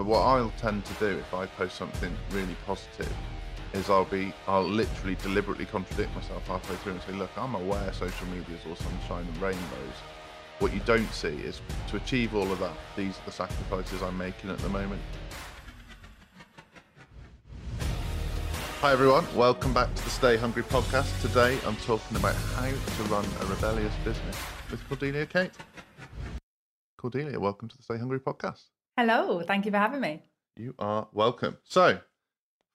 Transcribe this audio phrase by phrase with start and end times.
[0.00, 3.12] But what I'll tend to do if I post something really positive
[3.74, 7.92] is I'll be I'll literally deliberately contradict myself halfway through and say, look, I'm aware
[7.92, 9.96] social media is all sunshine and rainbows.
[10.58, 14.16] What you don't see is to achieve all of that, these are the sacrifices I'm
[14.16, 15.02] making at the moment.
[18.80, 21.20] Hi everyone, welcome back to the Stay Hungry podcast.
[21.20, 24.38] Today I'm talking about how to run a rebellious business
[24.70, 25.52] with Cordelia Kate.
[26.96, 28.69] Cordelia, welcome to the Stay Hungry podcast.
[28.96, 30.22] Hello, thank you for having me.
[30.56, 31.56] You are welcome.
[31.64, 32.00] So,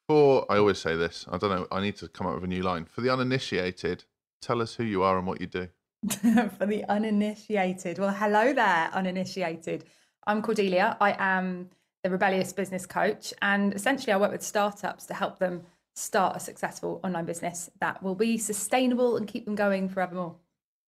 [0.08, 2.48] for I always say this, I don't know, I need to come up with a
[2.48, 2.86] new line.
[2.86, 4.06] For the uninitiated,
[4.42, 5.70] tell us who you are and what you do.
[6.58, 9.86] for the uninitiated, well, hello there, uninitiated.
[10.28, 10.98] I'm Cordelia.
[11.00, 11.70] I am
[12.04, 15.64] the rebellious business coach, and essentially, I work with startups to help them
[15.96, 20.36] start a successful online business that will be sustainable and keep them going forevermore.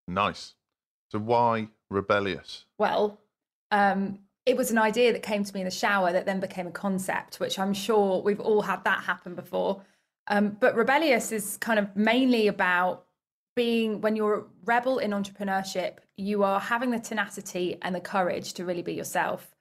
[0.08, 0.54] Nice.
[1.12, 2.66] So, why rebellious?
[2.78, 3.20] Well,
[3.72, 6.68] um, it was an idea that came to me in the shower that then became
[6.68, 9.84] a concept, which I'm sure we've all had that happen before.
[10.28, 13.06] Um, but rebellious is kind of mainly about
[13.58, 18.53] being when you're a rebel in entrepreneurship, you are having the tenacity and the courage
[18.53, 19.53] to really be yourself,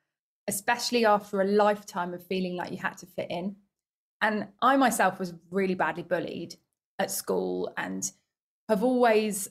[0.47, 3.57] especially after a lifetime of feeling like you had to fit in.
[4.21, 6.55] And I myself was really badly bullied
[7.01, 8.09] at school and
[8.69, 9.49] have always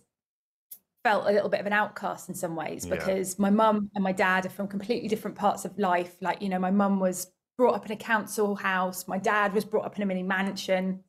[1.05, 3.43] felt a little bit of an outcast in some ways because yeah.
[3.43, 6.15] my mum and my dad are from completely different parts of life.
[6.19, 7.27] Like, you know, my mum was
[7.59, 11.03] brought up in a council house, my dad was brought up in a mini mansion.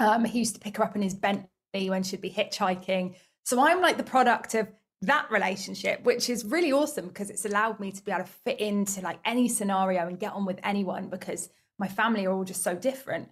[0.00, 1.48] Um, he used to pick her up in his Bentley
[1.88, 3.14] when she'd be hitchhiking.
[3.46, 4.68] So I'm like the product of
[5.00, 8.60] that relationship, which is really awesome because it's allowed me to be able to fit
[8.60, 12.62] into like any scenario and get on with anyone because my family are all just
[12.62, 13.30] so different.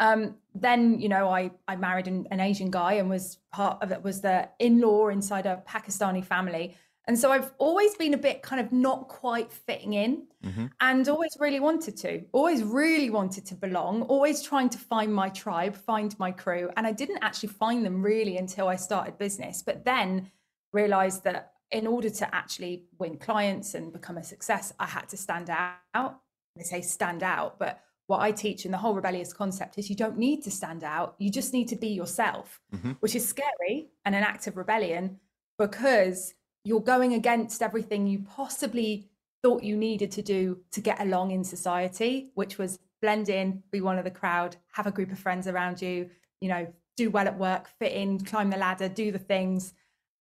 [0.00, 3.90] Um, then you know I I married an, an, Asian guy and was part of
[3.90, 6.76] it was the in-law inside a Pakistani family.
[7.08, 10.66] And so I've always been a bit kind of not quite fitting in mm-hmm.
[10.82, 15.30] and always really wanted to, always really wanted to belong, always trying to find my
[15.30, 16.70] tribe, find my crew.
[16.76, 20.30] And I didn't actually find them really until I started business, but then
[20.74, 25.16] realized that in order to actually win clients and become a success, I had to
[25.16, 26.20] stand out.
[26.56, 29.94] They say stand out, but what I teach in the whole rebellious concept is you
[29.94, 31.14] don't need to stand out.
[31.18, 32.92] You just need to be yourself, mm-hmm.
[33.00, 35.20] which is scary and an act of rebellion
[35.58, 39.10] because you're going against everything you possibly
[39.42, 43.82] thought you needed to do to get along in society, which was blend in, be
[43.82, 46.08] one of the crowd, have a group of friends around you,
[46.40, 46.66] you know,
[46.96, 49.74] do well at work, fit in, climb the ladder, do the things.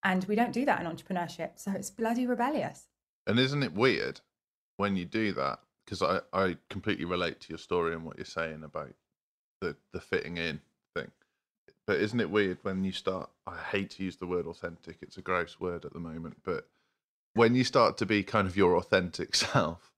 [0.03, 1.51] And we don't do that in entrepreneurship.
[1.55, 2.87] So it's bloody rebellious.
[3.25, 4.19] And isn't it weird
[4.75, 5.59] when you do that?
[5.87, 8.93] Because I, I completely relate to your story and what you're saying about
[9.61, 10.59] the the fitting in
[10.95, 11.11] thing.
[11.85, 13.29] But isn't it weird when you start?
[13.45, 16.37] I hate to use the word authentic; it's a gross word at the moment.
[16.43, 16.67] But
[17.33, 19.93] when you start to be kind of your authentic self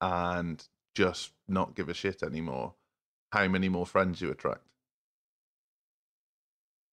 [0.00, 2.74] and just not give a shit anymore,
[3.32, 4.62] how many more friends you attract?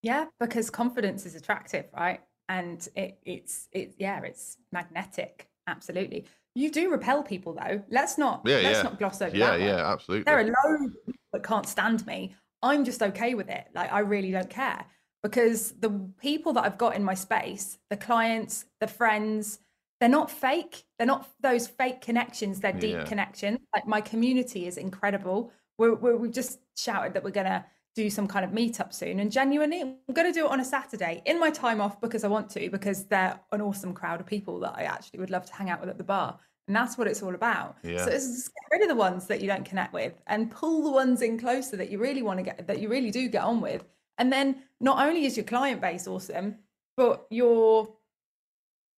[0.02, 2.20] Yeah, because confidence is attractive, right?
[2.48, 5.48] And it, it's it yeah, it's magnetic.
[5.66, 6.26] Absolutely.
[6.56, 7.82] You do repel people though.
[7.90, 8.82] Let's not yeah, let's yeah.
[8.82, 9.60] not gloss over yeah, that.
[9.60, 10.24] Yeah, yeah, absolutely.
[10.24, 10.96] There are loads
[11.34, 12.34] that can't stand me.
[12.62, 13.66] I'm just okay with it.
[13.74, 14.86] Like I really don't care
[15.22, 19.58] because the people that I've got in my space, the clients, the friends,
[20.00, 20.84] they're not fake.
[20.98, 22.60] They're not those fake connections.
[22.60, 23.04] They're deep yeah.
[23.04, 23.58] connections.
[23.74, 25.52] Like my community is incredible.
[25.76, 29.20] We're, we're, we've just shouted that we're gonna do some kind of meetup soon.
[29.20, 32.24] And genuinely, I'm going to do it on a Saturday in my time off because
[32.24, 35.46] I want to, because they're an awesome crowd of people that I actually would love
[35.46, 36.38] to hang out with at the bar.
[36.68, 37.78] And that's what it's all about.
[37.82, 38.04] Yeah.
[38.04, 40.82] So it's just get rid of the ones that you don't connect with and pull
[40.82, 43.42] the ones in closer that you really want to get, that you really do get
[43.42, 43.84] on with.
[44.18, 46.56] And then not only is your client base awesome,
[46.96, 47.88] but your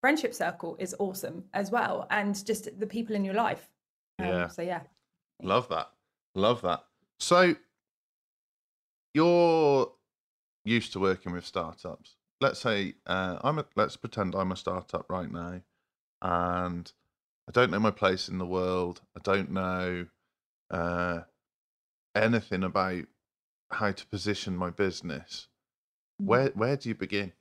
[0.00, 2.08] friendship circle is awesome as well.
[2.10, 3.68] And just the people in your life.
[4.18, 4.48] Um, yeah.
[4.48, 4.80] So yeah.
[5.42, 5.90] Love that.
[6.34, 6.84] Love that.
[7.20, 7.54] So
[9.18, 9.90] you're
[10.64, 12.14] used to working with startups.
[12.40, 15.60] Let's say uh, I'm a, let's pretend I'm a startup right now,
[16.22, 16.92] and
[17.48, 19.00] I don't know my place in the world.
[19.16, 20.06] I don't know
[20.70, 21.20] uh,
[22.14, 23.06] anything about
[23.72, 25.48] how to position my business.
[26.22, 26.26] Mm.
[26.26, 27.32] Where where do you begin?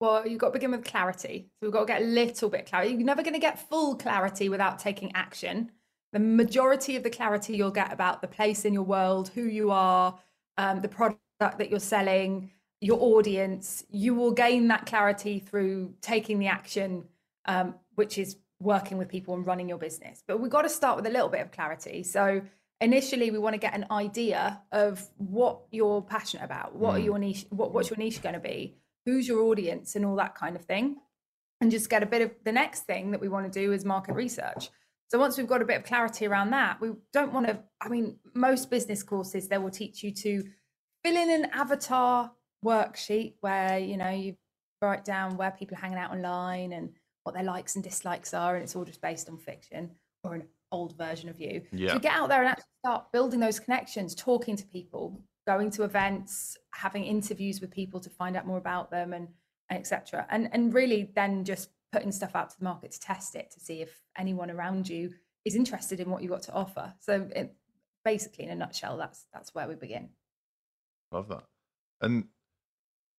[0.00, 1.46] Well, you've got to begin with clarity.
[1.60, 2.94] So we've got to get a little bit clarity.
[2.94, 5.70] You're never going to get full clarity without taking action
[6.12, 9.70] the majority of the clarity you'll get about the place in your world, who you
[9.70, 10.18] are,
[10.58, 12.50] um, the product that you're selling,
[12.80, 17.04] your audience, you will gain that clarity through taking the action,
[17.46, 20.22] um, which is working with people and running your business.
[20.26, 22.02] But we've got to start with a little bit of clarity.
[22.02, 22.42] So
[22.80, 26.96] initially, we want to get an idea of what you're passionate about, what mm.
[26.96, 28.76] are your niche, what, what's your niche going to be,
[29.06, 30.96] who's your audience, and all that kind of thing.
[31.60, 33.84] And just get a bit of the next thing that we want to do is
[33.84, 34.70] market research.
[35.12, 37.58] So once we've got a bit of clarity around that, we don't want to.
[37.82, 40.42] I mean, most business courses they will teach you to
[41.04, 42.32] fill in an avatar
[42.64, 44.36] worksheet where you know you
[44.80, 46.94] write down where people are hanging out online and
[47.24, 49.90] what their likes and dislikes are, and it's all just based on fiction
[50.24, 51.60] or an old version of you.
[51.72, 51.92] Yeah.
[51.92, 55.82] So get out there and actually start building those connections, talking to people, going to
[55.82, 59.28] events, having interviews with people to find out more about them, and,
[59.68, 60.26] and etc.
[60.30, 63.60] And and really then just putting stuff out to the market to test it to
[63.60, 65.12] see if anyone around you
[65.44, 66.92] is interested in what you've got to offer.
[67.00, 67.54] So it,
[68.04, 70.08] basically, in a nutshell, that's that's where we begin.
[71.10, 71.44] Love that.
[72.00, 72.24] And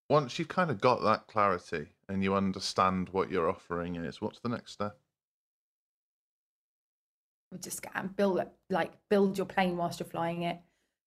[0.09, 4.39] once you've kind of got that clarity and you understand what your offering is, what's
[4.39, 4.97] the next step?
[7.51, 10.59] We just get and build like build your plane whilst you're flying it.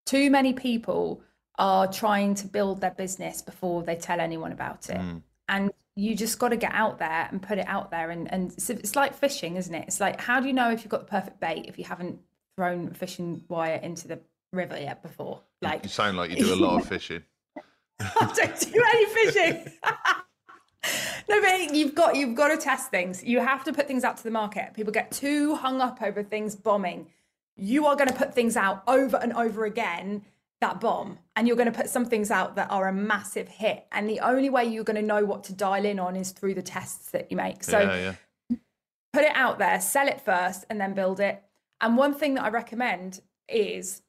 [0.06, 1.22] Too many people
[1.58, 4.98] are trying to build their business before they tell anyone about it.
[4.98, 5.22] Mm.
[5.48, 8.10] And you just got to get out there and put it out there.
[8.10, 9.84] And, and it's, it's like fishing, isn't it?
[9.88, 12.20] It's like, how do you know if you've got the perfect bait if you haven't
[12.54, 14.20] thrown fishing wire into the
[14.52, 15.40] river yet before?
[15.62, 17.22] Like, You sound like you do a lot of fishing.
[17.98, 19.72] I don't do any fishing.
[21.30, 23.24] no, but you've got you've got to test things.
[23.24, 24.74] You have to put things out to the market.
[24.74, 27.06] People get too hung up over things bombing.
[27.56, 30.26] You are going to put things out over and over again
[30.60, 33.86] that bomb, and you're going to put some things out that are a massive hit.
[33.92, 36.54] And the only way you're going to know what to dial in on is through
[36.54, 37.62] the tests that you make.
[37.62, 38.14] So yeah,
[38.50, 38.56] yeah.
[39.12, 41.42] put it out there, sell it first, and then build it.
[41.80, 44.02] And one thing that I recommend is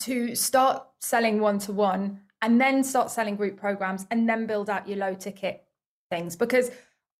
[0.00, 4.68] to start selling one to one and then start selling group programs and then build
[4.68, 5.64] out your low ticket
[6.10, 6.70] things because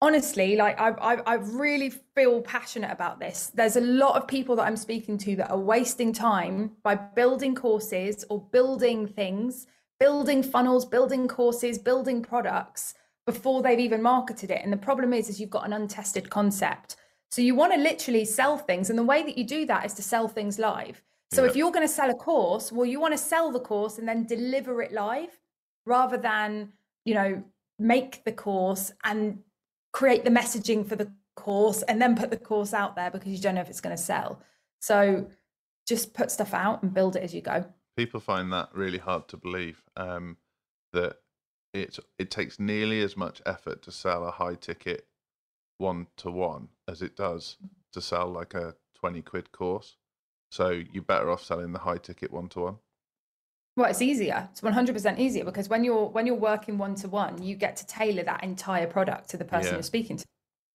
[0.04, 1.34] honestly like I, I i
[1.64, 3.50] really feel passionate about this.
[3.54, 7.54] There's a lot of people that i'm speaking to that are wasting time by building
[7.54, 9.66] courses or building things
[9.98, 12.94] building funnels building courses building products
[13.26, 14.60] before they've even marketed it.
[14.62, 16.96] And the problem is is you've got an untested concept.
[17.30, 19.94] So you want to literally sell things and the way that you do that is
[19.94, 21.02] to sell things live.
[21.32, 21.50] So Yeah.
[21.50, 24.06] if you're going to sell a course, well, you want to sell the course and
[24.06, 25.32] then deliver it live
[25.86, 26.72] rather than,
[27.04, 27.42] you know,
[27.78, 29.38] make the course and
[29.94, 33.38] create the messaging for the course and then put the course out there because you
[33.38, 34.42] don't know if it's going to sell.
[34.80, 35.28] So
[35.86, 37.64] just put stuff out and build it as you go.
[37.96, 40.36] People find that really hard to believe um,
[40.92, 41.18] that
[41.72, 45.06] it it takes nearly as much effort to sell a high ticket
[45.78, 47.56] one to one as it does
[47.92, 49.96] to sell like a 20 quid course.
[50.50, 52.76] So you're better off selling the high ticket one to one.
[53.76, 54.48] Well, it's easier.
[54.52, 57.86] It's 100% easier because when you're when you're working one to one, you get to
[57.86, 59.74] tailor that entire product to the person Yeah.
[59.74, 60.24] you're speaking to.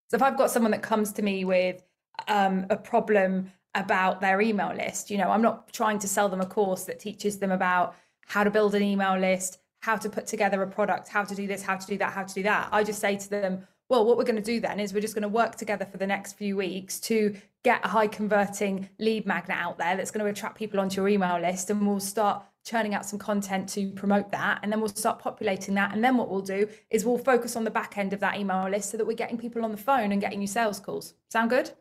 [0.09, 1.81] So if I've got someone that comes to me with
[2.27, 6.41] um, a problem about their email list, you know, I'm not trying to sell them
[6.41, 10.27] a course that teaches them about how to build an email list, how to put
[10.27, 12.67] together a product, how to do this, how to do that, how to do that.
[12.71, 15.15] I just say to them, well, what we're going to do then is we're just
[15.15, 19.25] going to work together for the next few weeks to get a high converting lead
[19.25, 22.43] magnet out there that's going to attract people onto your email list and we'll start
[22.69, 25.93] churning out some content to promote that and then we'll start populating that.
[25.93, 28.69] And then what we'll do is we'll focus on the back end of that email
[28.69, 31.15] list so that we're getting people on the phone and getting you sales calls.
[31.29, 31.71] Sound good?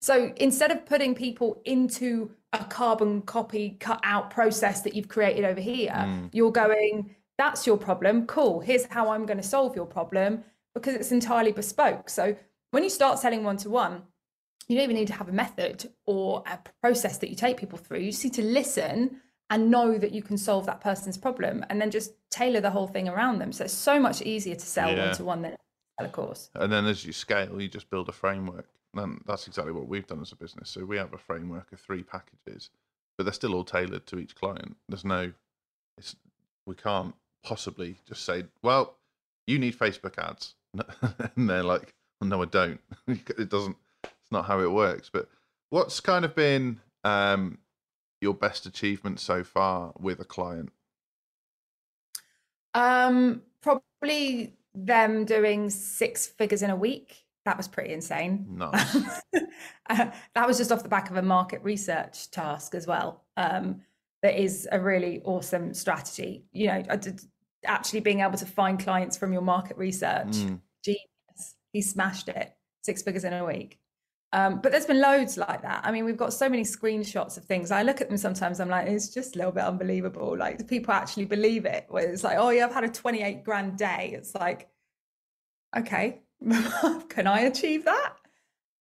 [0.00, 5.44] So instead of putting people into a carbon copy cut out process that you've created
[5.44, 6.26] over here hmm.
[6.32, 8.26] you're going that's your problem.
[8.26, 8.60] Cool.
[8.60, 10.44] Here's how i'm going to solve your problem
[10.74, 12.08] because it's entirely bespoke.
[12.08, 12.36] So
[12.70, 14.02] when you start selling one to one
[14.68, 17.78] you don't even need to have a method or a process that you take people
[17.78, 18.00] through.
[18.00, 21.80] You just need to listen and know that you can solve that person's problem and
[21.80, 23.52] then just tailor the whole thing around them.
[23.52, 25.06] So it's so much easier to sell Yeah.
[25.08, 25.56] one to one than
[25.98, 26.50] sell a course.
[26.54, 28.68] And then as you scale, you just build a framework.
[28.94, 30.70] And that's exactly what we've done as a business.
[30.70, 32.70] So we have a framework of three packages,
[33.16, 34.76] but they're still all tailored to each client.
[34.88, 35.32] There's no,
[35.96, 36.16] it's,
[36.66, 38.96] we can't possibly just say, well,
[39.46, 40.54] you need Facebook ads.
[41.36, 42.80] and they're like, well, no, I don't.
[43.06, 45.10] it doesn't, it's not how it works.
[45.12, 45.28] But
[45.70, 47.58] what's kind of been um,
[48.20, 50.70] your best achievement so far with a client?
[52.74, 57.24] Um, probably them doing six figures in a week.
[57.44, 58.46] That was pretty insane.
[58.50, 59.22] Nice.
[59.90, 63.24] Uh, that was just off the back of a market research task as well.
[63.38, 63.80] Um,
[64.22, 66.44] that is a really awesome strategy.
[66.52, 66.82] You know,
[67.64, 70.60] actually being able to find clients from your market research, Mm.
[70.84, 71.56] genius.
[71.72, 73.78] He smashed it, six figures in a week.
[74.32, 75.80] Um, but there's been loads like that.
[75.84, 77.70] I mean, we've got so many screenshots of things.
[77.70, 78.60] I look at them sometimes.
[78.60, 80.36] I'm like, it's just a little bit unbelievable.
[80.36, 81.86] Like, do people actually believe it?
[81.88, 84.12] Where it's like, oh yeah, I've had a 28 grand day.
[84.14, 84.68] It's like,
[85.76, 86.20] okay,
[87.08, 88.12] can I achieve that?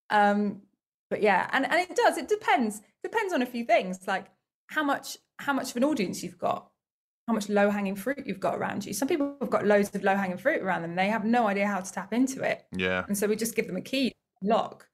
[0.10, 0.62] Um,
[1.10, 2.18] but yeah, and, and it does.
[2.18, 2.82] It depends.
[3.04, 4.26] Depends on a few things, like
[4.68, 6.70] how much how much of an audience you've got,
[7.28, 8.94] how much low hanging fruit you've got around you.
[8.94, 10.96] Some people have got loads of low hanging fruit around them.
[10.96, 13.06] They have no idea how to tap into it, Yeah.
[13.08, 14.12] and so we just give them a key
[14.42, 14.88] lock.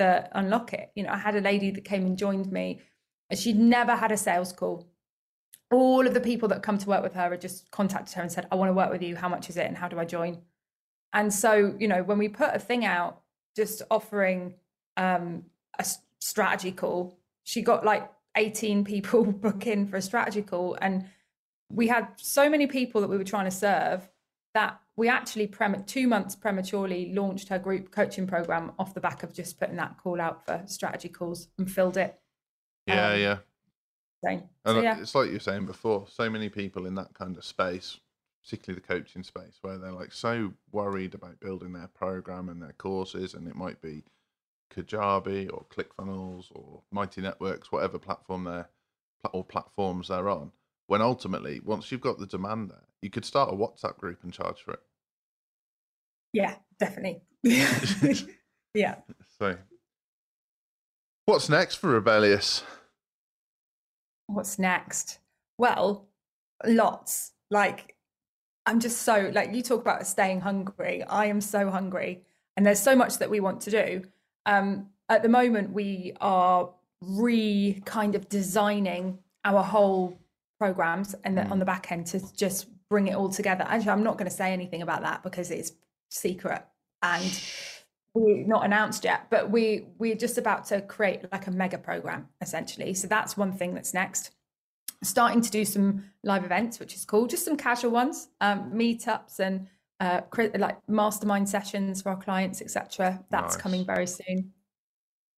[0.00, 0.90] That unlock it.
[0.94, 2.80] You know, I had a lady that came and joined me,
[3.28, 4.88] and she'd never had a sales call.
[5.70, 8.32] All of the people that come to work with her had just contacted her and
[8.32, 9.14] said, "I want to work with you.
[9.14, 10.38] How much is it, and how do I join?"
[11.12, 13.20] And so, you know, when we put a thing out,
[13.54, 14.54] just offering
[14.96, 15.44] um,
[15.78, 15.84] a
[16.20, 21.04] strategy call, she got like 18 people book in for a strategy call, and
[21.70, 24.08] we had so many people that we were trying to serve
[24.54, 25.50] that we actually
[25.86, 29.96] two months prematurely launched her group coaching program off the back of just putting that
[29.96, 32.20] call out for strategy calls and filled it.
[32.86, 33.36] Yeah, um, yeah.
[34.22, 35.00] So, so yeah.
[35.00, 37.98] It's like you were saying before, so many people in that kind of space,
[38.44, 42.74] particularly the coaching space, where they're like so worried about building their program and their
[42.76, 44.04] courses, and it might be
[44.70, 48.68] Kajabi or ClickFunnels or Mighty Networks, whatever platform they're
[49.32, 50.52] or platforms they're on
[50.90, 54.32] when ultimately, once you've got the demand there, you could start a WhatsApp group and
[54.32, 54.80] charge for it.
[56.32, 57.22] Yeah, definitely.
[58.74, 58.96] yeah.
[59.38, 59.56] So,
[61.26, 62.62] what's next for Rebellious?
[64.26, 65.18] What's next?
[65.58, 66.08] Well,
[66.64, 67.32] lots.
[67.50, 67.96] Like,
[68.66, 71.02] I'm just so, like, you talk about staying hungry.
[71.02, 72.22] I am so hungry.
[72.56, 74.02] And there's so much that we want to do.
[74.46, 76.70] Um, at the moment, we are
[77.02, 80.18] re kind of designing our whole
[80.58, 81.50] programs and the, mm.
[81.50, 83.64] on the back end to just bring it all together.
[83.66, 85.72] Actually, I'm not going to say anything about that because it's
[86.10, 86.62] secret
[87.02, 87.42] and
[88.14, 89.28] we're not announced yet.
[89.30, 92.94] But we we're just about to create like a mega program essentially.
[92.94, 94.30] So that's one thing that's next.
[95.02, 97.26] Starting to do some live events, which is cool.
[97.26, 99.66] Just some casual ones, um, meetups and
[99.98, 100.20] uh,
[100.58, 103.24] like mastermind sessions for our clients, etc.
[103.30, 103.62] That's nice.
[103.62, 104.52] coming very soon.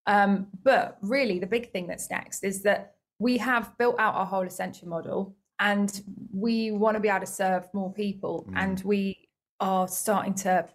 [0.06, 4.26] Um, but really, the big thing that's next is that we have built out our
[4.26, 6.02] whole ascension model and
[6.32, 8.54] we want to be able to serve more people mm.
[8.56, 9.21] and we
[9.62, 10.68] are starting to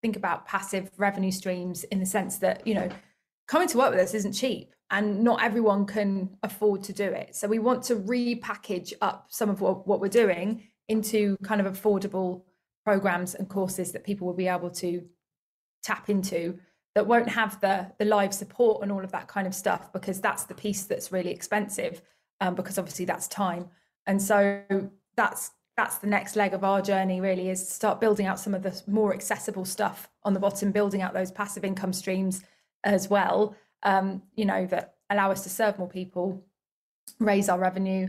[0.00, 2.88] think about passive revenue streams in the sense that you know
[3.46, 7.34] coming to work with us isn't cheap and not everyone can afford to do it.
[7.34, 11.72] So we want to repackage up some of what, what we're doing into kind of
[11.72, 12.42] affordable
[12.84, 15.02] programs and courses that people will be able to
[15.82, 16.58] tap into
[16.94, 20.20] that won't have the the live support and all of that kind of stuff because
[20.20, 22.02] that's the piece that's really expensive
[22.42, 23.68] um, because obviously that's time.
[24.06, 24.62] And so
[25.16, 28.54] that's that's the next leg of our journey really is to start building out some
[28.54, 32.42] of the more accessible stuff on the bottom building out those passive income streams
[32.84, 36.42] as well um, you know that allow us to serve more people
[37.18, 38.08] raise our revenue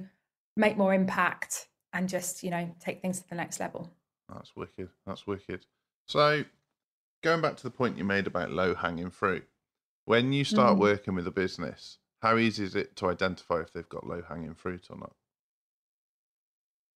[0.55, 3.89] make more impact and just you know take things to the next level
[4.29, 5.65] that's wicked that's wicked
[6.05, 6.43] so
[7.23, 9.47] going back to the point you made about low hanging fruit,
[10.05, 10.79] when you start mm.
[10.79, 14.53] working with a business, how easy is it to identify if they've got low hanging
[14.53, 15.15] fruit or not?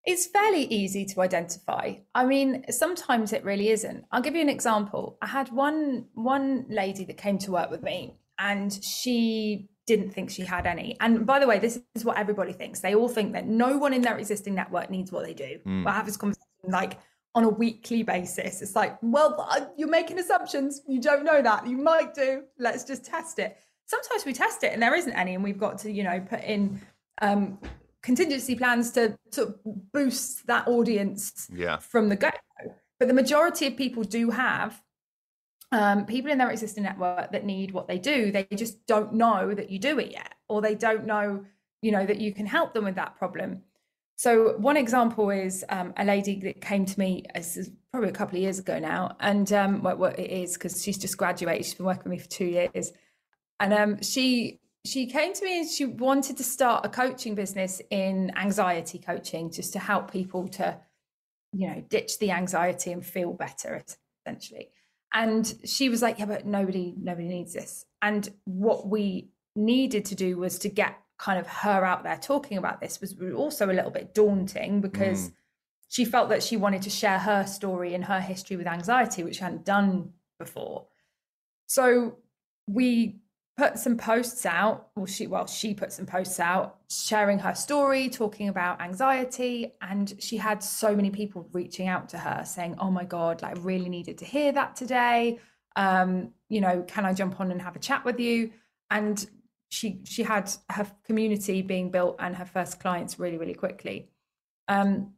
[0.08, 1.96] It's fairly easy to identify.
[2.16, 4.06] I mean, sometimes it really isn't.
[4.10, 5.18] I'll give you an example.
[5.22, 10.30] I had one one lady that came to work with me and she didn't think
[10.30, 10.96] she had any.
[11.02, 12.80] And by the way, this is what everybody thinks.
[12.80, 15.60] They all think that no one in their existing network needs what they do.
[15.66, 15.86] Mm.
[15.86, 16.98] I have this conversation like
[17.36, 18.62] on a weekly basis.
[18.62, 20.84] It's like, well, uh, you're making assumptions.
[20.88, 21.68] You don't know that.
[21.68, 22.44] You might do.
[22.58, 23.58] Let's just test it.
[23.86, 26.46] Sometimes we test it and there isn't any, and we've got to, you know, put
[26.46, 26.82] in
[27.22, 27.60] um,
[28.08, 29.54] contingency plans to to
[29.92, 31.76] boost that audience yeah.
[31.76, 32.30] from the go.
[33.00, 34.82] But the majority of people do have
[35.74, 38.32] um, people in their existing network that need what they do.
[38.32, 41.44] They just don't know that you do it yet, or they don't know,
[41.82, 43.64] you know, that you can help them with that problem.
[44.16, 47.26] So one example is um, a lady that came to me
[47.92, 50.98] probably a couple of years ago now, and um, well, well it is because she's
[50.98, 51.66] just graduated.
[51.66, 52.94] She's been working with me for two years,
[53.60, 57.82] and um, she she came to me and she wanted to start a coaching business
[57.89, 60.79] in anxiety coaching, just to help people to,
[61.53, 63.84] you know, ditch the anxiety and feel better,
[64.25, 64.70] essentially.
[65.13, 70.15] And she was like, "Yeah, but nobody nobody needs this." And what we needed to
[70.15, 73.74] do was to get kind of her out there talking about this was also a
[73.74, 75.34] little bit daunting because mm.
[75.88, 79.38] she felt that she wanted to share her story and her history with anxiety, which
[79.38, 80.86] she hadn't done before.
[81.65, 82.17] So
[82.67, 83.20] we
[83.58, 88.10] put some posts out, well, she well, she put some posts out sharing her story,
[88.10, 92.92] talking about anxiety, and she had so many people reaching out to her saying, "Oh
[92.92, 95.40] my god, like I really needed to hear that today.
[95.76, 98.52] Um, you know, can I jump on and have a chat with you?"
[98.90, 99.26] And
[99.70, 104.10] she she had her community being built and her first clients really really quickly
[104.68, 105.14] um,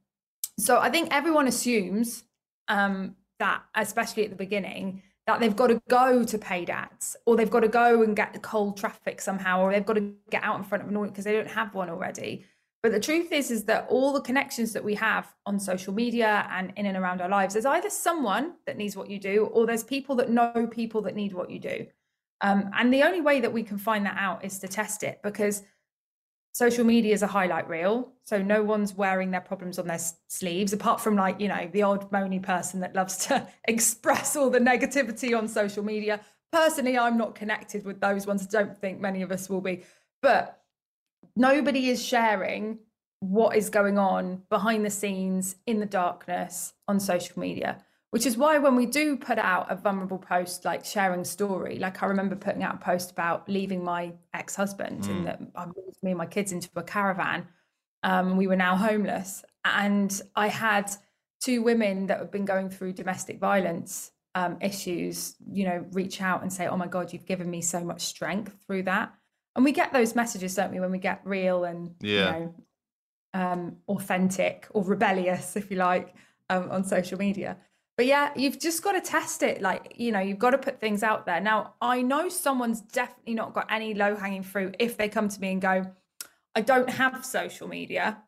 [0.57, 2.23] so i think everyone assumes
[2.67, 7.35] um, that especially at the beginning that they've got to go to paid ads or
[7.35, 10.43] they've got to go and get the cold traffic somehow or they've got to get
[10.43, 12.45] out in front of an audience because they don't have one already.
[12.81, 16.47] But the truth is is that all the connections that we have on social media
[16.51, 19.65] and in and around our lives there's either someone that needs what you do or
[19.65, 21.85] there's people that know people that need what you do.
[22.41, 25.19] Um, and the only way that we can find that out is to test it
[25.23, 25.63] because
[26.51, 28.11] social media is a highlight reel.
[28.23, 31.83] So no one's wearing their problems on their sleeves, apart from like, you know, the
[31.83, 36.21] odd moany person that loves to express all the negativity on social media.
[36.51, 38.43] Personally, I'm not connected with those ones.
[38.43, 39.83] I don't think many of us will be.
[40.21, 40.61] But
[41.35, 42.79] nobody is sharing
[43.19, 48.37] what is going on behind the scenes in the darkness on social media which is
[48.37, 52.35] why when we do put out a vulnerable post like sharing story like i remember
[52.35, 55.09] putting out a post about leaving my ex-husband mm.
[55.09, 57.47] and that i moved me and my kids into a caravan
[58.01, 60.89] um, we were now homeless and i had
[61.41, 66.41] two women that have been going through domestic violence um, issues you know reach out
[66.41, 69.13] and say oh my god you've given me so much strength through that
[69.55, 72.09] and we get those messages don't we when we get real and yeah.
[72.09, 72.55] you know
[73.31, 76.15] um, authentic or rebellious if you like
[76.49, 77.57] um, on social media
[77.99, 79.61] but yeah, you've just got to test it.
[79.61, 81.41] Like, you know, you've got to put things out there.
[81.41, 85.41] Now, I know someone's definitely not got any low hanging fruit if they come to
[85.41, 85.85] me and go,
[86.55, 88.23] I don't have social media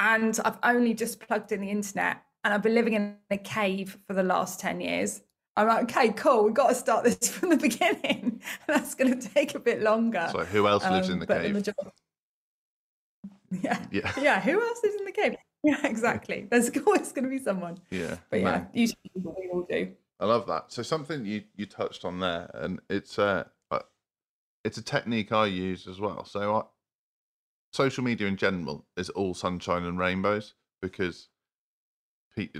[0.00, 3.96] and I've only just plugged in the internet and I've been living in a cave
[4.08, 5.22] for the last 10 years.
[5.54, 6.42] I'm like, okay, cool.
[6.42, 8.02] We've got to start this from the beginning.
[8.02, 10.28] And that's going to take a bit longer.
[10.32, 11.42] So, who else lives um, in the cave?
[11.42, 11.90] The majority...
[13.62, 13.78] yeah.
[13.92, 14.12] Yeah.
[14.20, 14.40] Yeah.
[14.40, 15.36] Who else lives in the cave?
[15.68, 16.46] Yeah, exactly.
[16.50, 17.78] There's always going to be someone.
[17.90, 18.16] Yeah.
[18.30, 19.92] But yeah, usually we all do.
[20.20, 20.72] I love that.
[20.72, 23.80] So something you you touched on there, and it's uh, uh
[24.64, 26.24] it's a technique I use as well.
[26.24, 26.62] So I,
[27.72, 31.28] social media in general is all sunshine and rainbows because,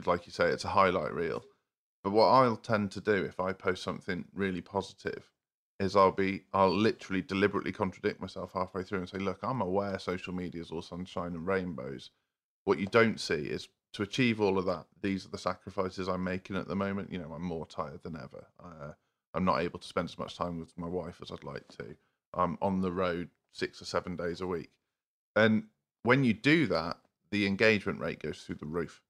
[0.05, 1.43] like you say, it's a highlight reel.
[2.05, 5.31] But what I'll tend to do if I post something really positive
[5.81, 9.99] is I'll be I'll literally deliberately contradict myself halfway through and say, look, I'm aware
[9.99, 12.11] social media is all sunshine and rainbows,
[12.69, 16.23] what you don't see is to achieve all of that, these are the sacrifices I'm
[16.23, 17.11] making at the moment.
[17.11, 18.47] You know, I'm more tired than ever.
[18.63, 18.93] Uh,
[19.33, 21.97] I'm not able to spend as much time with my wife as I'd like to.
[22.35, 24.69] I'm on the road six or seven days a week.
[25.35, 25.65] And
[26.03, 26.99] when you do that,
[27.31, 29.01] the engagement rate goes through the roof.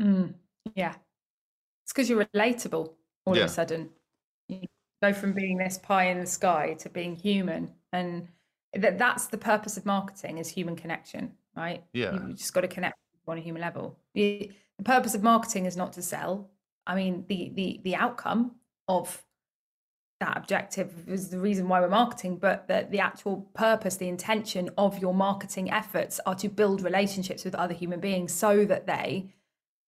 [0.00, 0.32] Mm,
[0.74, 0.94] yeah.
[1.84, 2.94] It's because you're relatable
[3.26, 3.42] all yeah.
[3.42, 3.90] of a sudden.
[4.48, 4.62] You
[5.02, 7.70] go from being this pie in the sky to being human.
[7.92, 8.28] And
[8.74, 11.84] that that's the purpose of marketing is human connection right?
[11.92, 12.12] Yeah.
[12.12, 13.98] You just got to connect on a human level.
[14.14, 16.50] The, the purpose of marketing is not to sell.
[16.86, 18.52] I mean the the the outcome
[18.88, 19.22] of
[20.18, 24.68] that objective is the reason why we're marketing but the, the actual purpose the intention
[24.76, 29.32] of your marketing efforts are to build relationships with other human beings so that they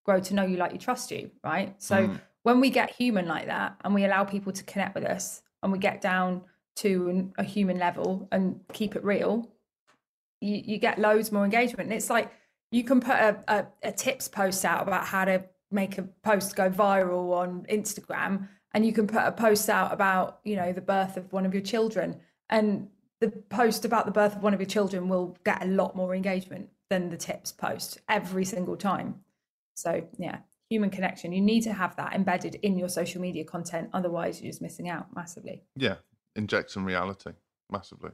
[0.05, 1.75] grow to know you like you trust you right?
[1.79, 2.21] So mm.
[2.45, 5.73] when we get human like that and we allow people to connect with us and
[5.73, 6.43] we get down
[6.77, 9.51] to a human level and keep it real,
[10.41, 11.89] you, you get loads more engagement.
[11.89, 12.33] And it's like
[12.71, 16.57] you can put a, a, a tips post out about how to make a post
[16.57, 20.81] go viral on Instagram, and you can put a post out about, you know, the
[20.81, 22.21] birth of one of your children.
[22.49, 22.89] And
[23.21, 26.15] the post about the birth of one of your children will get a lot more
[26.15, 29.17] engagement than the tips post every single time.
[29.75, 31.33] So, yeah, human connection.
[31.33, 33.91] You need to have that embedded in your social media content.
[33.93, 35.63] Otherwise, you're just missing out massively.
[35.77, 35.97] Yeah,
[36.37, 37.33] injects some reality
[37.71, 38.11] massively,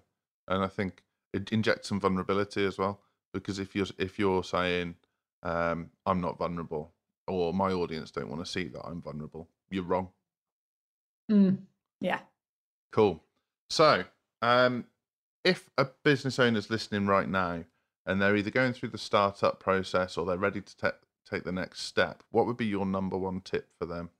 [0.46, 1.02] and I think
[1.32, 3.00] it injects some vulnerability as well.
[3.32, 4.94] Because if you're if you're saying
[5.42, 6.92] um, I'm not vulnerable,
[7.26, 10.08] or my audience don't want to see that I'm vulnerable, you're wrong.
[11.30, 11.58] Mm,
[12.00, 12.20] yeah.
[12.90, 13.22] Cool.
[13.70, 14.04] So,
[14.40, 14.86] um,
[15.44, 17.64] if a business owner's listening right now
[18.06, 20.96] and they're either going through the startup process or they're ready to te-
[21.28, 24.10] take the next step, what would be your number one tip for them?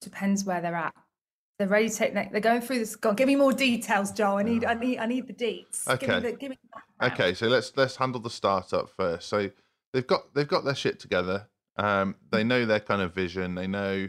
[0.00, 0.94] Depends where they're at.
[1.60, 2.14] They're ready to take.
[2.14, 2.96] They're going through this.
[2.96, 4.38] God, give me more details, Joe.
[4.38, 4.64] I need.
[4.64, 4.98] I need.
[4.98, 5.86] I need the deets.
[5.86, 6.06] Okay.
[6.06, 6.58] Give me the, give me
[7.02, 7.34] okay.
[7.34, 9.28] So let's let's handle the startup first.
[9.28, 9.50] So
[9.92, 11.48] they've got they've got their shit together.
[11.76, 13.56] Um, they know their kind of vision.
[13.56, 14.08] They know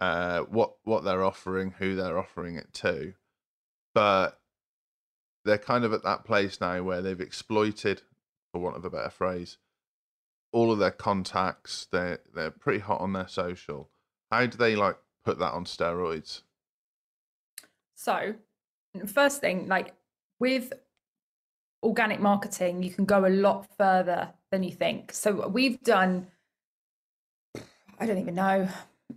[0.00, 3.12] uh, what what they're offering, who they're offering it to,
[3.94, 4.40] but
[5.44, 8.00] they're kind of at that place now where they've exploited,
[8.52, 9.58] for want of a better phrase,
[10.50, 11.88] all of their contacts.
[11.92, 13.90] They're they're pretty hot on their social.
[14.32, 16.40] How do they like put that on steroids?
[17.96, 18.34] So,
[19.06, 19.94] first thing, like
[20.38, 20.72] with
[21.82, 25.12] organic marketing, you can go a lot further than you think.
[25.12, 26.28] So, we've done,
[27.98, 28.68] I don't even know,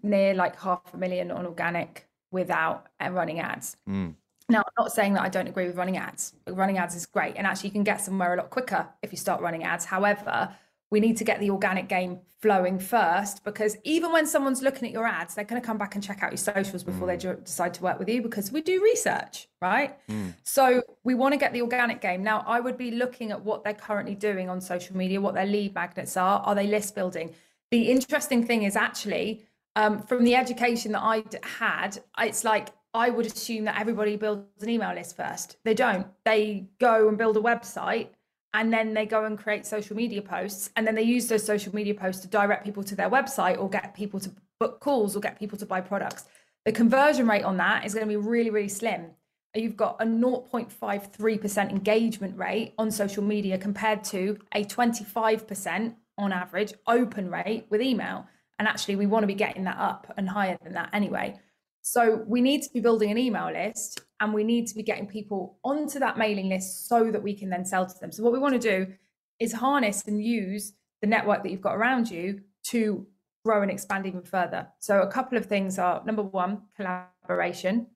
[0.02, 3.78] near like half a million on organic without uh, running ads.
[3.88, 4.16] Mm.
[4.50, 6.34] Now, I'm not saying that I don't agree with running ads.
[6.48, 7.36] Running ads is great.
[7.36, 9.86] And actually, you can get somewhere a lot quicker if you start running ads.
[9.86, 10.56] However,
[10.92, 14.94] we need to get the organic game flowing first because even when someone's looking at
[14.94, 17.20] your ads, they're going to come back and check out your socials before mm.
[17.22, 19.98] they decide to work with you because we do research, right?
[20.08, 20.34] Mm.
[20.44, 22.24] So we want to get the organic game.
[22.24, 25.46] Now, I would be looking at what they're currently doing on social media, what their
[25.46, 26.40] lead magnets are.
[26.42, 27.36] Are they list building?
[27.72, 29.44] The interesting thing is actually,
[29.76, 34.64] Um, from the education that I had, it's like I would assume that everybody builds
[34.64, 35.58] an email list first.
[35.64, 36.08] They don't.
[36.26, 38.08] They go and build a website
[38.54, 41.74] and then they go and create social media posts and then they use those social
[41.74, 45.20] media posts to direct people to their website or get people to book calls or
[45.20, 46.26] get people to buy products.
[46.66, 49.12] The conversion rate on that is going to be really, really slim.
[49.56, 56.74] You've got a 0.53% engagement rate on social media compared to a 25% on average
[56.86, 58.28] open rate with email.
[58.60, 61.40] And actually, we want to be getting that up and higher than that anyway.
[61.82, 65.08] So we need to be building an email list and we need to be getting
[65.08, 68.12] people onto that mailing list so that we can then sell to them.
[68.12, 68.94] So what we want to do
[69.40, 73.08] is harness and use the network that you've got around you to
[73.46, 74.68] grow and expand even further.
[74.80, 77.88] So a couple of things are number one, collaboration.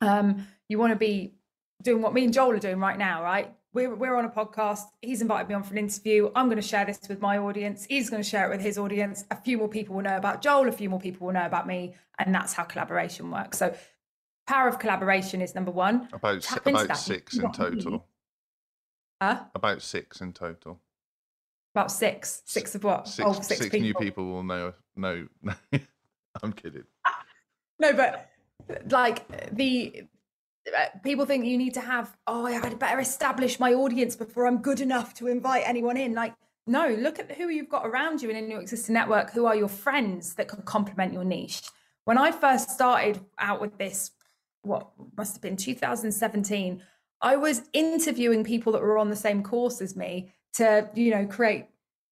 [0.00, 1.34] Um, you want to be
[1.82, 3.52] doing what me and Joel are doing right now, right?
[3.74, 4.82] We're, we're on a podcast.
[5.02, 6.30] He's invited me on for an interview.
[6.36, 7.84] I'm going to share this with my audience.
[7.90, 9.24] He's going to share it with his audience.
[9.32, 10.68] A few more people will know about Joel.
[10.68, 11.94] A few more people will know about me.
[12.20, 13.58] And that's how collaboration works.
[13.58, 13.74] So
[14.46, 16.08] power of collaboration is number one.
[16.12, 18.06] About, about six in total.
[19.20, 19.40] Huh?
[19.56, 20.78] About six in total.
[21.74, 22.42] About six.
[22.44, 23.08] Six of what?
[23.08, 23.80] Six, oh, six, six people.
[23.80, 24.72] new people will know.
[24.94, 25.26] No,
[26.42, 26.84] I'm kidding.
[27.04, 27.24] Ah,
[27.80, 28.30] no, but
[28.88, 30.04] like the
[31.02, 34.80] people think you need to have oh i'd better establish my audience before i'm good
[34.80, 36.14] enough to invite anyone in.
[36.14, 36.34] Like
[36.66, 39.54] no look at who you've got around you and in your existing network who are
[39.54, 41.62] your friends that can complement your niche.
[42.04, 44.10] When i first started out with this
[44.62, 46.82] what must have been 2017
[47.20, 51.26] i was interviewing people that were on the same course as me to you know
[51.26, 51.66] create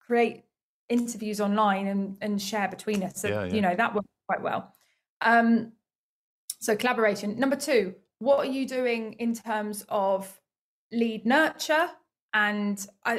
[0.07, 0.45] create
[0.93, 3.21] interviews online and and share between us.
[3.21, 3.55] So yeah, yeah.
[3.55, 4.73] you know that worked quite well.
[5.21, 5.73] Um
[6.61, 7.39] so collaboration.
[7.39, 10.41] Number two what are you doing in terms of
[10.93, 11.89] lead nurture
[12.35, 13.19] and uh,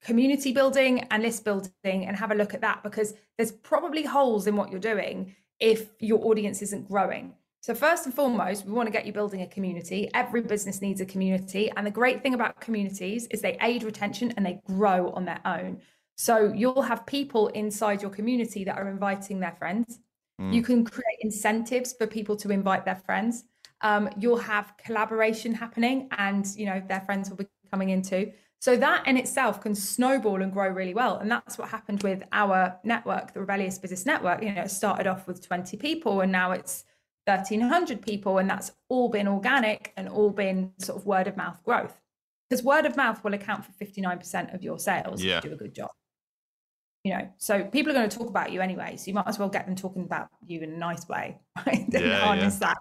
[0.00, 1.72] community building and list building
[2.06, 2.82] and have a look at that?
[2.84, 7.34] Because there's probably holes in what you're doing if your audience isn't growing.
[7.62, 10.08] So first and foremost we want to get you building a community.
[10.14, 11.70] Every business needs a community.
[11.76, 15.40] And the great thing about communities is they aid retention and they grow on their
[15.44, 15.80] own.
[16.16, 19.98] So you'll have people inside your community that are inviting their friends.
[20.40, 20.52] Mm.
[20.52, 23.44] you can create incentives for people to invite their friends
[23.84, 28.32] um, you'll have collaboration happening and you know their friends will be coming into
[28.64, 31.18] so that in itself can snowball and grow really well.
[31.18, 34.42] And that's what happened with our network the rebellious business network.
[34.42, 36.84] You know it started off with 20 people and now it's
[37.26, 41.62] 1300 people and that's all been organic and all been sort of word of mouth
[41.62, 42.00] growth.
[42.48, 45.38] Because word of mouth will account for 59% of your sales yeah.
[45.38, 45.90] if you do a good job.
[47.02, 49.38] You know so people are going to talk about you anyway so you might as
[49.38, 51.84] well get them talking about you in a nice way right?
[51.90, 52.68] Yeah, harness yeah.
[52.68, 52.78] that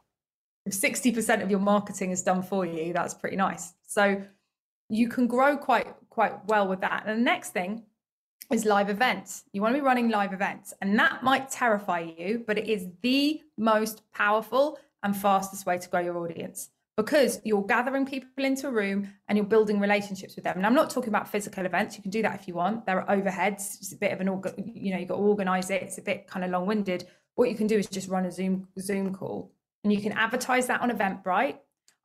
[0.65, 3.73] if 60% of your marketing is done for you, that's pretty nice.
[3.86, 4.23] So
[4.89, 7.04] you can grow quite quite well with that.
[7.06, 7.84] And the next thing
[8.52, 9.43] is live events.
[9.52, 12.88] You want to be running live events, and that might terrify you, but it is
[13.02, 18.67] the most powerful and fastest way to grow your audience because you're gathering people into
[18.67, 20.58] a room and you're building relationships with them.
[20.58, 21.95] And I'm not talking about physical events.
[21.95, 22.86] You can do that if you want.
[22.86, 23.78] There are overheads.
[23.78, 24.28] It's a bit of an,
[24.76, 25.82] you know, you've got to organize it.
[25.82, 27.08] It's a bit kind of long winded.
[27.34, 29.52] What you can do is just run a Zoom Zoom call
[29.84, 31.58] and you can advertise that on Eventbrite.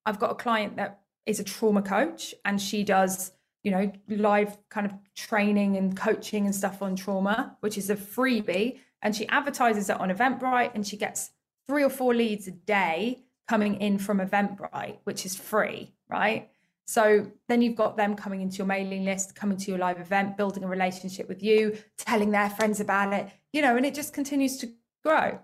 [0.05, 4.57] I've got a client that is a trauma coach and she does, you know, live
[4.69, 8.79] kind of training and coaching and stuff on trauma, which is a freebie.
[9.03, 11.31] And she advertises it on Eventbrite and she gets
[11.69, 16.51] three or four leads a day coming in from Eventbrite, which is free, right?
[16.87, 20.39] So then you've got them coming into your mailing list, coming to your live event,
[20.39, 24.15] building a relationship with you, telling their friends about it, you know, and it just
[24.15, 24.73] continues to
[25.05, 25.39] grow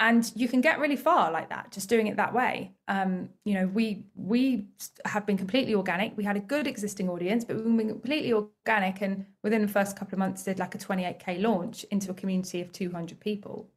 [0.00, 2.72] and you can get really far like that just doing it that way.
[2.86, 4.66] Um, you know we we
[5.04, 6.16] have been completely organic.
[6.16, 9.96] We had a good existing audience but we've been completely organic and within the first
[9.96, 13.68] couple of months did like a 28k launch into a community of 200 people.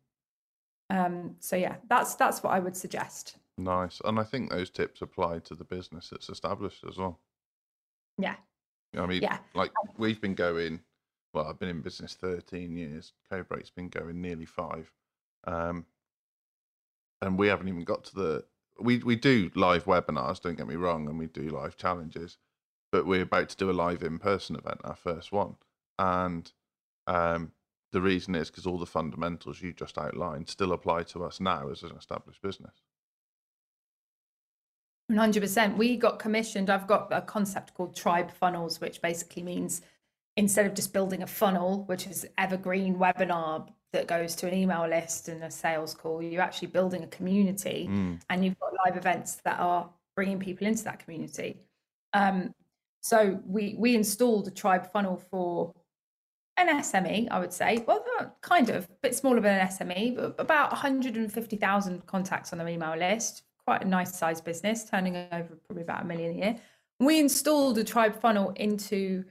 [0.90, 3.38] Um, so yeah that's that's what i would suggest.
[3.58, 4.02] Nice.
[4.06, 7.20] And i think those tips apply to the business that's established as well.
[8.18, 8.36] Yeah.
[8.96, 9.22] I mean?
[9.22, 9.38] Yeah.
[9.56, 10.82] Like we've been going
[11.34, 13.14] well i've been in business 13 years.
[13.32, 14.92] Codebreak's been going nearly five.
[15.46, 15.86] Um,
[17.22, 18.46] and we haven't even got to the
[18.80, 22.38] we we do live webinars don't get me wrong and we do live challenges
[22.92, 25.56] but we're about to do a live in-person event our first one.
[25.98, 26.52] And
[27.08, 27.52] um,
[27.92, 31.70] the reason is because all the fundamentals you just outlined still apply to us now
[31.70, 32.82] as an established business.
[35.12, 39.82] 100% we got commissioned i've got a concept called tribe funnels which basically means
[40.38, 44.88] instead of just building a funnel which is evergreen webinar that goes to an email
[44.88, 46.22] list and a sales call.
[46.22, 48.22] You're actually building a community, mm.
[48.30, 51.58] and you've got live events that are bringing people into that community.
[52.14, 52.54] Um,
[53.02, 55.74] so we we installed a tribe funnel for
[56.58, 57.84] an SME, I would say.
[57.88, 58.06] Well,
[58.42, 62.96] kind of, a bit smaller than an SME, but about 150,000 contacts on their email
[62.96, 63.44] list.
[63.66, 66.56] Quite a nice sized business, turning over probably about a million a year.
[67.00, 69.24] We installed a tribe funnel into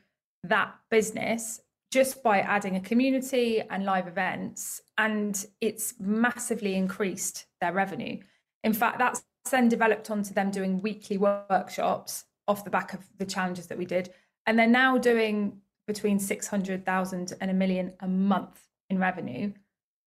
[0.45, 7.73] that business just by adding a community and live events, and it's massively increased their
[7.73, 8.19] revenue.
[8.63, 13.25] In fact, that's then developed onto them doing weekly workshops off the back of the
[13.25, 14.11] challenges that we did.
[14.47, 19.53] And they're now doing between 600,000 and a million a month in revenue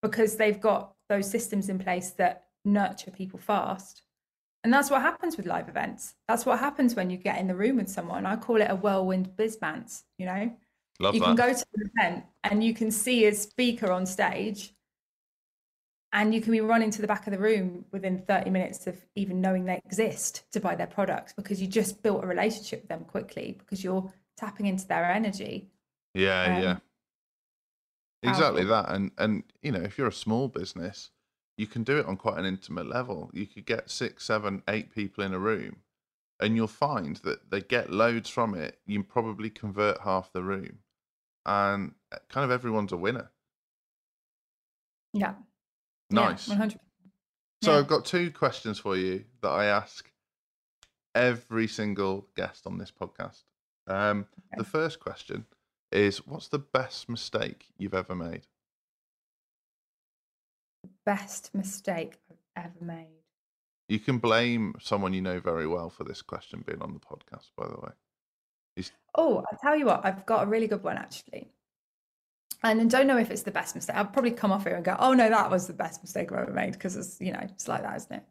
[0.02, 4.04] because they've got those systems in place that nurture people fast.
[4.64, 6.14] And that's what happens with live events.
[6.28, 8.26] That's what happens when you get in the room with someone.
[8.26, 10.54] I call it a whirlwind bizmance, you know?
[11.00, 11.26] Love you that.
[11.26, 14.74] can go to an event and you can see a speaker on stage
[16.14, 18.96] and you can be running to the back of the room within 30 minutes of
[19.16, 22.90] even knowing they exist to buy their products because you just built a relationship with
[22.90, 25.70] them quickly because you're tapping into their energy.
[26.14, 26.78] Yeah, Um, yeah.
[28.22, 28.90] Exactly that.
[28.90, 31.10] And and you know, if you're a small business,
[31.58, 33.30] you can do it on quite an intimate level.
[33.34, 35.78] You could get six, seven, eight people in a room
[36.40, 38.80] and you'll find that they get loads from it.
[38.86, 40.80] You probably convert half the room.
[41.46, 43.32] And uh, kind of everyone's a winner.
[45.14, 45.36] Yeah.
[46.10, 46.48] Nice.
[46.48, 46.80] Yeah, 100
[47.62, 47.80] So Yeah.
[47.80, 50.10] I've got two questions for you that I ask
[51.16, 53.44] every single guest on this podcast.
[53.88, 54.28] Um,
[54.58, 55.46] The first question
[55.92, 58.48] is What's the best mistake you've ever made?
[60.84, 63.08] The best mistake I've ever made.
[63.90, 67.52] You can blame someone you know very well for this question being on the podcast,
[67.58, 67.92] by the way.
[69.16, 71.50] Oh, I'll tell you what, I've got a really good one actually.
[72.64, 73.96] And I don't know if it's the best mistake.
[73.96, 76.40] I'll probably come off here and go, oh no, that was the best mistake I've
[76.40, 78.24] ever made because it's, you know, it's like that, isn't it?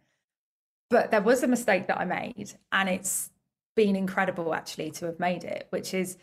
[0.90, 3.30] But there was a mistake that I made and it's
[3.76, 6.16] been incredible actually to have made it, which is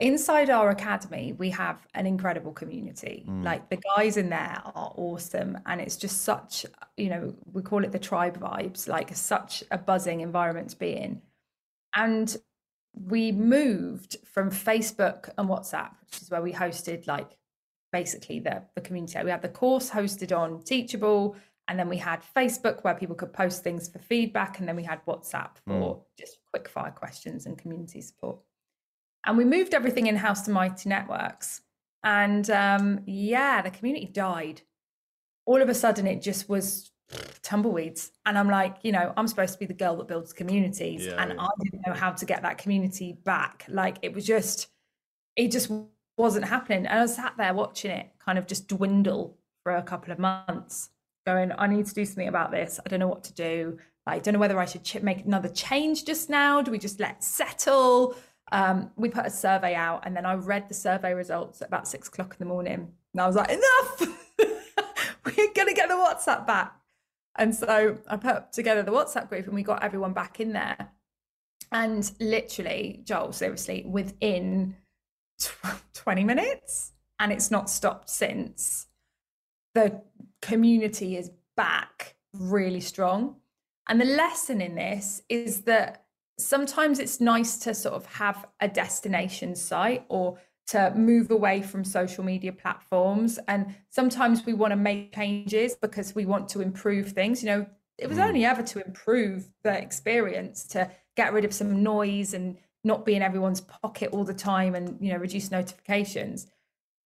[0.00, 3.24] inside our academy, we have an incredible community.
[3.28, 3.44] Mm.
[3.44, 5.58] Like the guys in there are awesome.
[5.66, 9.78] And it's just such, you know, we call it the tribe vibes, like such a
[9.78, 11.22] buzzing environment to be in.
[11.94, 12.36] And
[12.94, 17.36] we moved from Facebook and WhatsApp, which is where we hosted like
[17.92, 19.18] basically the, the community.
[19.22, 21.36] We had the course hosted on Teachable,
[21.68, 24.82] and then we had Facebook where people could post things for feedback, and then we
[24.82, 28.38] had WhatsApp for just quick fire questions and community support.
[29.26, 31.62] And we moved everything in house to Mighty Networks.
[32.02, 34.62] And um, yeah, the community died.
[35.46, 36.90] All of a sudden, it just was
[37.42, 38.12] tumbleweeds.
[38.26, 41.06] And I'm like, you know, I'm supposed to be the girl that builds communities.
[41.06, 41.40] Yeah, and yeah.
[41.40, 43.64] I didn't know how to get that community back.
[43.68, 44.68] Like it was just,
[45.36, 45.70] it just
[46.16, 46.86] wasn't happening.
[46.86, 50.90] And I sat there watching it kind of just dwindle for a couple of months,
[51.26, 52.78] going, I need to do something about this.
[52.84, 53.78] I don't know what to do.
[54.06, 56.60] I don't know whether I should ch- make another change just now.
[56.60, 58.14] Do we just let settle?
[58.52, 61.88] Um, we put a survey out, and then I read the survey results at about
[61.88, 62.92] six o'clock in the morning.
[63.12, 64.00] And I was like, enough!
[65.24, 66.74] We're going to get the WhatsApp back.
[67.36, 70.90] And so I put together the WhatsApp group and we got everyone back in there.
[71.72, 74.76] And literally, Joel, seriously, within
[75.40, 78.86] tw- 20 minutes, and it's not stopped since,
[79.74, 80.02] the
[80.42, 83.36] community is back really strong.
[83.88, 86.04] And the lesson in this is that
[86.38, 91.84] sometimes it's nice to sort of have a destination site or to move away from
[91.84, 93.38] social media platforms.
[93.48, 97.42] And sometimes we want to make changes because we want to improve things.
[97.42, 97.66] You know,
[97.98, 98.28] it was Mm.
[98.28, 103.14] only ever to improve the experience, to get rid of some noise and not be
[103.14, 106.46] in everyone's pocket all the time and, you know, reduce notifications.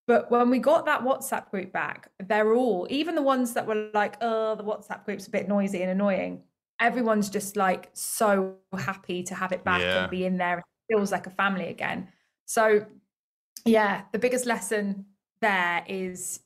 [0.06, 3.90] But when we got that WhatsApp group back, they're all, even the ones that were
[3.92, 6.44] like, oh, the WhatsApp group's a bit noisy and annoying,
[6.80, 10.02] everyone's just like so happy to have it back Yeah.
[10.02, 10.58] and be in there.
[10.60, 12.08] It feels like a family again.
[12.46, 12.86] So,
[13.64, 15.06] yeah, the biggest lesson
[15.40, 16.40] there is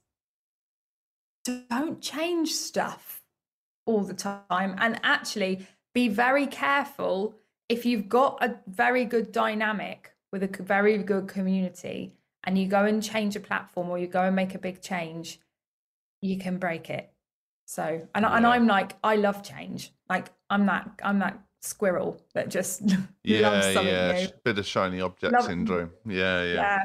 [1.45, 3.23] don't change stuff
[3.87, 7.35] all the time and actually be very careful
[7.69, 12.13] if you've got a very good dynamic with a very good community
[12.45, 15.41] and you go and change a platform or you go and make a big change
[16.21, 17.11] you can break it
[17.67, 22.49] so and, and i'm like i love change like i'm that i'm that squirrel that
[22.49, 24.13] just loves Yeah, something yeah.
[24.13, 25.91] new Bit of shiny object Love- syndrome.
[26.07, 26.55] Yeah, yeah.
[26.55, 26.83] yeah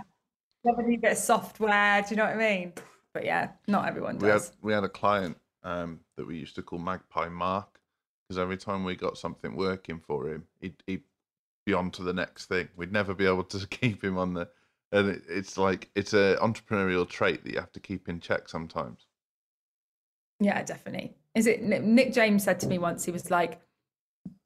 [0.84, 2.74] new bit of software do you know what i mean
[3.14, 6.56] but yeah not everyone we had does we had a client um, that we used
[6.56, 7.80] to call Magpie Mark
[8.28, 11.04] because every time we got something working for him, he'd, he'd
[11.66, 12.70] be on to the next thing.
[12.76, 14.50] We'd never be able to keep him on the,
[14.92, 18.50] and it, it's like it's a entrepreneurial trait that you have to keep in check
[18.50, 19.08] sometimes.
[20.40, 21.16] Yeah, definitely.
[21.36, 23.62] Is it Nick James said to me once, he was like,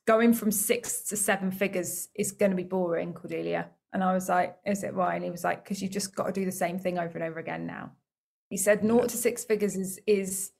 [0.08, 3.70] going from six to seven figures is going to be boring, Cordelia.
[3.94, 5.16] And I was like, Is it why?
[5.16, 7.24] And he was like, Because you've just got to do the same thing over and
[7.24, 7.92] over again now.
[8.50, 10.52] He said, Naught to six figures is is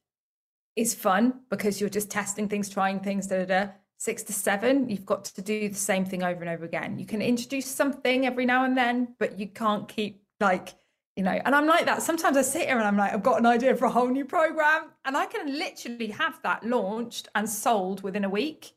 [0.76, 3.72] is fun because you're just testing things, trying things, da da da.
[3.98, 6.98] Six to seven, you've got to do the same thing over and over again.
[6.98, 10.76] You can introduce something every now and then, but you can't keep like
[11.16, 13.40] you know and i'm like that sometimes i sit here and i'm like i've got
[13.40, 17.50] an idea for a whole new program and i can literally have that launched and
[17.50, 18.72] sold within a week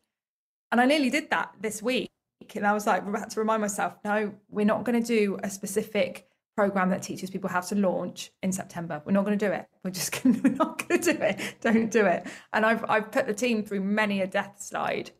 [0.72, 2.10] and i nearly did that this week
[2.56, 5.38] and i was like I had to remind myself no we're not going to do
[5.42, 6.26] a specific
[6.56, 9.66] program that teaches people how to launch in september we're not going to do it
[9.82, 13.10] we're just gonna, we're not going to do it don't do it and i've i've
[13.10, 15.10] put the team through many a death slide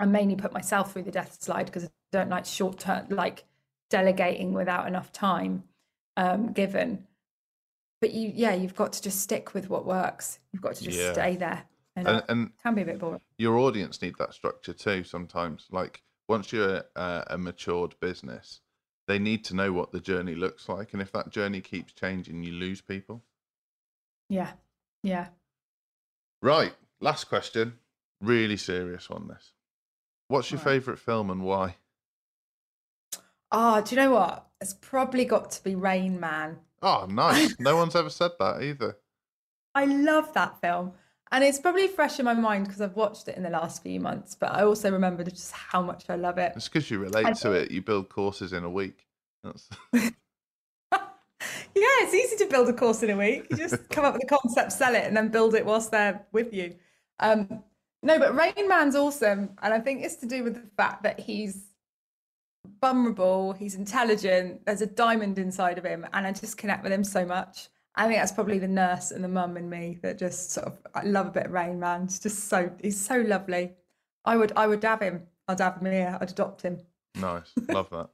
[0.00, 3.44] i mainly put myself through the death slide because i don't like short term like
[3.90, 5.62] delegating without enough time
[6.16, 7.06] um, given.
[8.00, 10.38] But you, yeah, you've got to just stick with what works.
[10.52, 11.12] You've got to just Yeah.
[11.12, 11.64] stay there.
[11.94, 13.20] And, And, it and can be a bit boring.
[13.38, 18.60] your audience need that structure too sometimes like once you're a, a matured business
[19.08, 22.42] they need to know what the journey looks like and if that journey keeps changing
[22.42, 23.22] you lose people
[24.28, 24.52] Yeah,
[25.02, 25.28] yeah.
[26.42, 27.74] right last question
[28.20, 29.52] really serious on this
[30.28, 30.64] what's your right.
[30.74, 31.76] favorite film and why
[33.52, 34.48] Oh, do you know what?
[34.60, 36.58] It's probably got to be Rain Man.
[36.82, 38.96] oh nice no one's ever said that either
[39.74, 40.94] I love that film.
[41.32, 43.98] And it's probably fresh in my mind because I've watched it in the last few
[43.98, 46.52] months, but I also remember just how much I love it.
[46.54, 49.06] it's because you relate to it you build courses in a week
[49.42, 49.68] that's
[51.76, 53.46] yeah, it's easy to build a course in a week.
[53.50, 56.24] You just come up with a concept, sell it, and then build it whilst they're
[56.32, 56.74] with you.
[57.20, 57.62] Um,
[58.02, 61.20] no, but Rain Man's awesome, and I think it's to do with the fact that
[61.20, 61.64] he's
[62.80, 64.64] vulnerable, he's intelligent.
[64.64, 67.68] There's a diamond inside of him, and I just connect with him so much.
[67.96, 70.78] I think that's probably the nurse and the mum in me that just sort of
[70.94, 72.02] I love a bit of Rain Man.
[72.02, 73.72] It's just so he's so lovely.
[74.24, 75.22] I would I would dab him.
[75.48, 76.18] I'd have him here.
[76.20, 76.80] I'd adopt him.
[77.14, 78.10] nice love that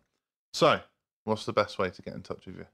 [0.53, 0.81] so
[1.25, 2.66] what's the best way to get in touch with you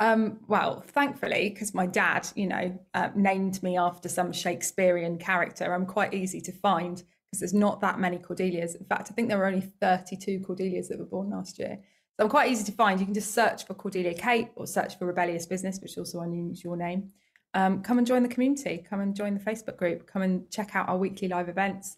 [0.00, 5.72] Um, well, thankfully, because my dad, you know, uh, named me after some Shakespearean character,
[5.72, 8.74] I'm quite easy to find because there's not that many Cordelias.
[8.74, 11.78] In fact, I think there were only 32 Cordelias that were born last year.
[12.16, 13.00] So I'm quite easy to find.
[13.00, 16.20] You can just search for Cordelia Kate or search for Rebellious Business, which is also
[16.20, 17.10] unusual your name.
[17.54, 18.84] Um, come and join the community.
[18.88, 20.06] Come and join the Facebook group.
[20.06, 21.96] Come and check out our weekly live events.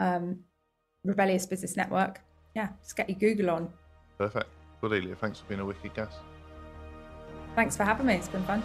[0.00, 0.40] Um,
[1.04, 2.20] Rebellious Business Network.
[2.54, 3.70] Yeah, just get your Google on.
[4.18, 4.48] perfect
[4.80, 6.16] cordelia thanks for being a wicked guest
[7.54, 8.14] Thanks for having me.
[8.14, 8.62] It's been fun.